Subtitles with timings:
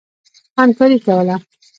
[0.59, 1.35] همکاري کوله.